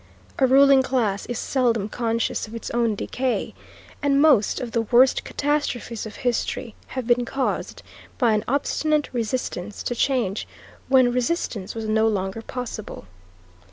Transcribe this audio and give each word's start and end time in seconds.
A 0.39 0.47
ruling 0.47 0.81
class 0.81 1.27
is 1.27 1.37
seldom 1.37 1.87
conscious 1.87 2.47
of 2.47 2.55
its 2.55 2.71
own 2.71 2.95
decay, 2.95 3.53
and 4.01 4.19
most 4.19 4.59
of 4.59 4.71
the 4.71 4.81
worst 4.81 5.23
catastrophes 5.23 6.07
of 6.07 6.15
history 6.25 6.73
have 6.97 7.05
been 7.05 7.23
caused 7.23 7.83
by 8.17 8.33
an 8.33 8.43
obstinate 8.47 9.09
resistance 9.13 9.83
to 9.83 9.93
change 9.93 10.47
when 10.89 11.11
resistance 11.13 11.75
was 11.75 11.85
no 11.85 12.07
longer 12.07 12.41
possible. 12.41 13.05